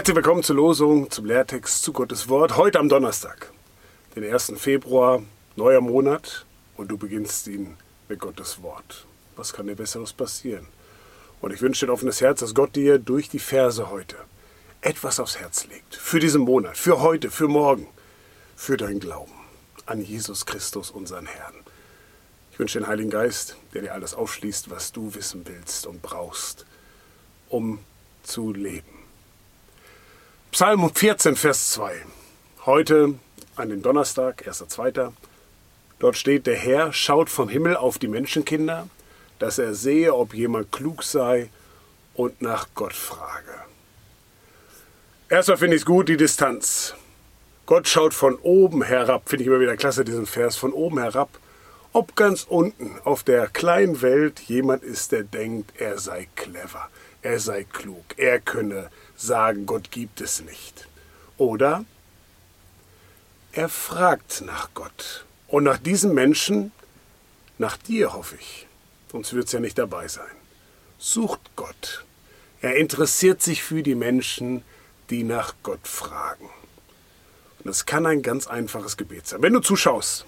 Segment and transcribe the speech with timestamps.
[0.00, 2.56] Herzlich willkommen zur Losung, zum Lehrtext, zu Gottes Wort.
[2.56, 3.52] Heute am Donnerstag,
[4.16, 4.54] den 1.
[4.56, 5.22] Februar,
[5.56, 6.46] neuer Monat
[6.78, 7.76] und du beginnst ihn
[8.08, 9.04] mit Gottes Wort.
[9.36, 10.66] Was kann dir Besseres passieren?
[11.42, 14.16] Und ich wünsche dir ein offenes Herz, dass Gott dir durch die Verse heute
[14.80, 15.96] etwas aufs Herz legt.
[15.96, 17.86] Für diesen Monat, für heute, für morgen,
[18.56, 19.34] für deinen Glauben
[19.84, 21.56] an Jesus Christus, unseren Herrn.
[22.52, 26.64] Ich wünsche den Heiligen Geist, der dir alles aufschließt, was du wissen willst und brauchst,
[27.50, 27.80] um
[28.22, 28.99] zu leben.
[30.52, 31.92] Psalm 14, Vers 2.
[32.66, 33.14] Heute
[33.54, 35.12] an dem Donnerstag, 1.2.
[36.00, 38.88] Dort steht, der Herr schaut vom Himmel auf die Menschenkinder,
[39.38, 41.50] dass er sehe, ob jemand klug sei
[42.14, 43.54] und nach Gott frage.
[45.28, 46.94] Erstmal finde ich es gut, die Distanz.
[47.64, 51.30] Gott schaut von oben herab, finde ich immer wieder klasse, diesen Vers, von oben herab,
[51.92, 56.88] ob ganz unten auf der kleinen Welt jemand ist, der denkt, er sei clever,
[57.22, 58.90] er sei klug, er könne
[59.20, 60.88] sagen, Gott gibt es nicht.
[61.36, 61.84] Oder
[63.52, 65.24] er fragt nach Gott.
[65.48, 66.72] Und nach diesem Menschen,
[67.58, 68.66] nach dir hoffe ich,
[69.10, 70.30] sonst wird es ja nicht dabei sein.
[70.98, 72.04] Sucht Gott.
[72.60, 74.62] Er interessiert sich für die Menschen,
[75.08, 76.48] die nach Gott fragen.
[77.64, 79.42] Und es kann ein ganz einfaches Gebet sein.
[79.42, 80.24] Wenn du zuschaust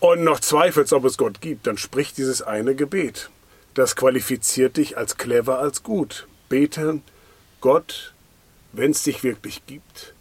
[0.00, 3.30] und noch zweifelst, ob es Gott gibt, dann sprich dieses eine Gebet.
[3.74, 6.26] Das qualifiziert dich als clever, als gut.
[6.48, 7.00] Bete,
[7.60, 8.14] Gott,
[8.72, 10.14] wenn es dich wirklich gibt,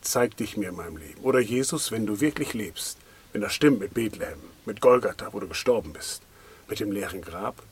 [0.00, 1.20] zeig dich mir in meinem Leben.
[1.22, 2.98] Oder Jesus, wenn du wirklich lebst,
[3.32, 6.22] wenn das stimmt mit Bethlehem, mit Golgatha, wo du gestorben bist,
[6.68, 7.62] mit dem leeren Grab,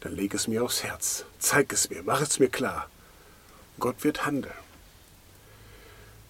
[0.00, 1.26] dann leg es mir aufs Herz.
[1.38, 2.88] Zeig es mir, mach es mir klar.
[3.78, 4.54] Gott wird handeln.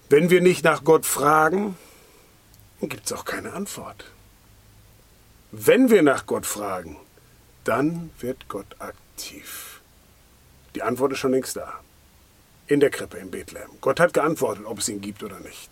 [0.09, 1.77] Wenn wir nicht nach Gott fragen,
[2.81, 4.07] dann gibt es auch keine Antwort.
[5.53, 6.97] Wenn wir nach Gott fragen,
[7.63, 9.81] dann wird Gott aktiv.
[10.75, 11.81] Die Antwort ist schon längst da
[12.67, 13.71] in der Krippe in Bethlehem.
[13.81, 15.71] Gott hat geantwortet, ob es ihn gibt oder nicht.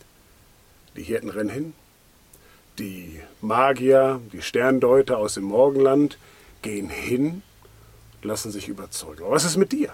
[0.96, 1.72] Die Hirten rennen hin.
[2.78, 6.18] Die Magier, die Sterndeuter aus dem Morgenland
[6.62, 7.42] gehen hin,
[8.22, 9.24] lassen sich überzeugen.
[9.24, 9.90] Aber was ist mit dir?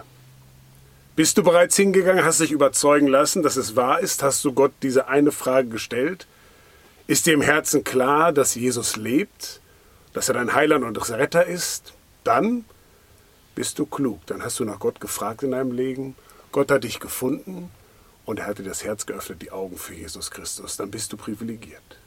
[1.15, 4.23] Bist du bereits hingegangen, hast dich überzeugen lassen, dass es wahr ist?
[4.23, 6.27] Hast du Gott diese eine Frage gestellt?
[7.07, 9.59] Ist dir im Herzen klar, dass Jesus lebt,
[10.13, 11.93] dass er dein Heiland und Retter ist?
[12.23, 12.63] Dann
[13.55, 14.25] bist du klug.
[14.27, 16.15] Dann hast du nach Gott gefragt in deinem Leben
[16.51, 17.71] Gott hat dich gefunden
[18.25, 20.77] und er hat dir das Herz geöffnet, die Augen für Jesus Christus.
[20.77, 21.97] Dann bist du privilegiert.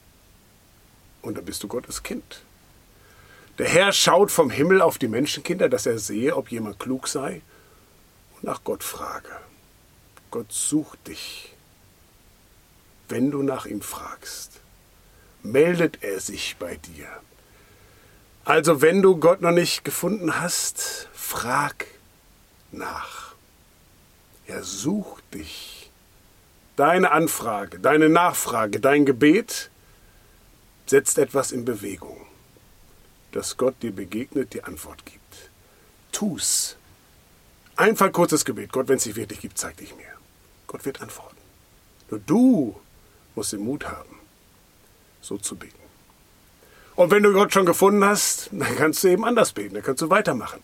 [1.21, 2.43] Und dann bist du Gottes Kind.
[3.59, 7.43] Der Herr schaut vom Himmel auf die Menschenkinder, dass er sehe, ob jemand klug sei
[8.35, 9.31] und nach Gott frage.
[10.31, 11.55] Gott sucht dich.
[13.09, 14.53] Wenn du nach ihm fragst,
[15.43, 17.09] meldet er sich bei dir.
[18.45, 21.87] Also wenn du Gott noch nicht gefunden hast, frag
[22.73, 23.22] nach.
[24.47, 25.91] Er sucht dich.
[26.77, 29.71] Deine Anfrage, deine Nachfrage, dein Gebet
[30.87, 32.27] setzt etwas in Bewegung,
[33.33, 35.51] dass Gott dir begegnet, die Antwort gibt.
[36.13, 36.77] Tu's.
[37.77, 38.73] Einfach ein kurzes Gebet.
[38.73, 40.05] Gott, wenn es dich wirklich gibt, zeig dich mir.
[40.67, 41.37] Gott wird antworten.
[42.11, 42.77] Nur du
[43.35, 44.19] musst den Mut haben,
[45.21, 45.79] so zu beten.
[46.95, 50.03] Und wenn du Gott schon gefunden hast, dann kannst du eben anders beten, dann kannst
[50.03, 50.61] du weitermachen.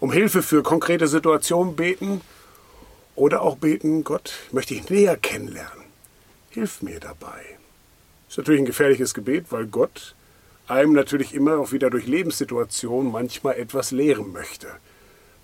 [0.00, 2.20] Um Hilfe für konkrete Situationen beten
[3.14, 5.84] oder auch beten, Gott, möchte ich näher kennenlernen.
[6.50, 7.42] Hilf mir dabei.
[8.28, 10.14] Ist natürlich ein gefährliches Gebet, weil Gott
[10.68, 14.68] einem natürlich immer auch wieder durch Lebenssituationen manchmal etwas lehren möchte.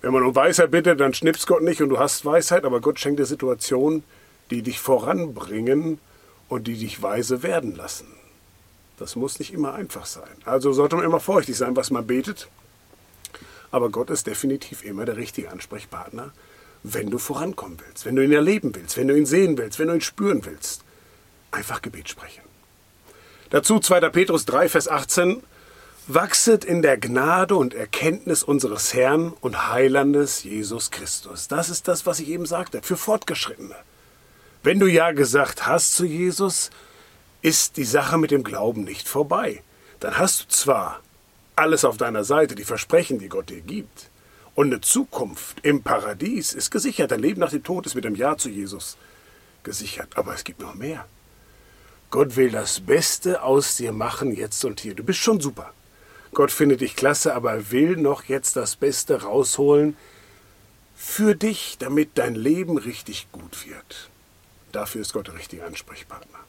[0.01, 2.99] Wenn man um Weisheit bittet, dann schnippst Gott nicht und du hast Weisheit, aber Gott
[2.99, 4.03] schenkt dir Situationen,
[4.49, 5.99] die dich voranbringen
[6.47, 8.07] und die dich weise werden lassen.
[8.97, 10.29] Das muss nicht immer einfach sein.
[10.45, 12.47] Also sollte man immer vorsichtig sein, was man betet.
[13.71, 16.31] Aber Gott ist definitiv immer der richtige Ansprechpartner
[16.83, 19.87] wenn du vorankommen willst, wenn du ihn erleben willst, wenn du ihn sehen willst, wenn
[19.87, 20.83] du ihn spüren willst.
[21.51, 22.43] Einfach Gebet sprechen.
[23.49, 24.01] Dazu 2.
[24.09, 25.43] Petrus 3, Vers 18.
[26.07, 31.47] Wachset in der Gnade und Erkenntnis unseres Herrn und Heilandes Jesus Christus.
[31.47, 33.75] Das ist das, was ich eben sagte, für Fortgeschrittene.
[34.63, 36.71] Wenn du ja gesagt hast zu Jesus,
[37.41, 39.61] ist die Sache mit dem Glauben nicht vorbei.
[39.99, 41.01] Dann hast du zwar
[41.55, 44.09] alles auf deiner Seite, die Versprechen, die Gott dir gibt,
[44.59, 47.11] und eine Zukunft im Paradies ist gesichert.
[47.11, 48.97] Dein Leben nach dem Tod ist mit dem Ja zu Jesus
[49.63, 50.17] gesichert.
[50.17, 51.05] Aber es gibt noch mehr.
[52.09, 54.95] Gott will das Beste aus dir machen, jetzt und hier.
[54.95, 55.71] Du bist schon super.
[56.33, 59.95] Gott findet dich klasse, aber er will noch jetzt das Beste rausholen
[60.93, 64.09] für dich, damit dein Leben richtig gut wird.
[64.73, 66.39] Dafür ist Gott der richtige Ansprechpartner.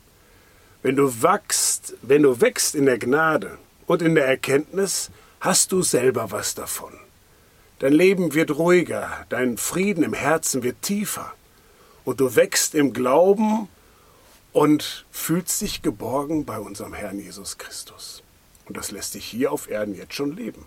[0.83, 5.83] Wenn du wachst, wenn du wächst in der Gnade und in der Erkenntnis, hast du
[5.83, 6.93] selber was davon.
[7.81, 11.33] Dein Leben wird ruhiger, dein Frieden im Herzen wird tiefer.
[12.05, 13.69] und du wächst im Glauben
[14.53, 18.23] und fühlst dich geborgen bei unserem Herrn Jesus Christus.
[18.67, 20.67] Und das lässt dich hier auf Erden jetzt schon leben.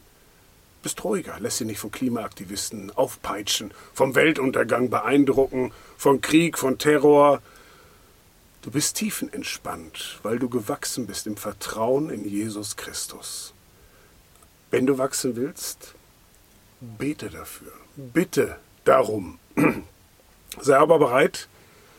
[0.82, 7.42] Bist ruhiger, lässt dich nicht von Klimaaktivisten aufpeitschen, vom Weltuntergang beeindrucken, von Krieg, von Terror.
[8.64, 13.54] Du bist tiefenentspannt, weil du gewachsen bist im Vertrauen in Jesus Christus.
[14.72, 15.94] Wenn du wachsen willst,
[16.98, 17.72] bete dafür.
[17.96, 19.40] Bitte darum.
[20.60, 21.48] Sei aber bereit,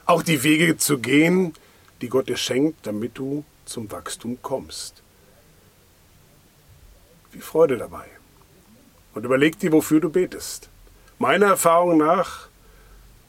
[0.06, 1.54] auch die Wege zu gehen,
[2.00, 5.02] die Gott dir schenkt, damit du zum Wachstum kommst.
[7.32, 8.06] Wie Freude dabei.
[9.14, 10.68] Und überleg dir, wofür du betest.
[11.18, 12.48] Meiner Erfahrung nach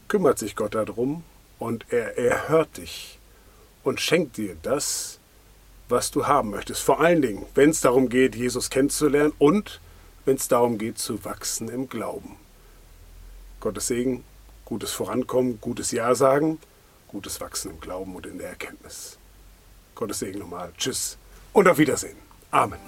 [0.08, 1.24] kümmert sich Gott darum
[1.60, 3.20] und er erhört dich
[3.84, 5.20] und schenkt dir das,
[5.88, 6.82] was du haben möchtest.
[6.82, 9.80] Vor allen Dingen, wenn es darum geht, Jesus kennenzulernen und
[10.26, 12.38] wenn es darum geht, zu wachsen im Glauben.
[13.60, 14.24] Gottes Segen,
[14.66, 16.60] gutes Vorankommen, gutes Ja sagen,
[17.08, 19.18] gutes Wachsen im Glauben und in der Erkenntnis.
[19.94, 20.74] Gottes Segen nochmal.
[20.78, 21.18] Tschüss
[21.54, 22.18] und auf Wiedersehen.
[22.52, 22.80] Amen.